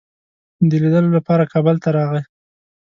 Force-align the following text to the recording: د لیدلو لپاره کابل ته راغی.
د 0.69 0.71
لیدلو 0.81 1.09
لپاره 1.17 1.49
کابل 1.53 1.75
ته 1.83 1.89
راغی. 1.97 2.21